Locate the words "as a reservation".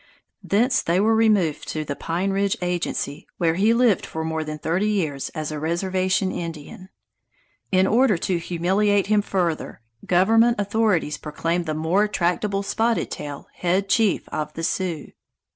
5.35-6.31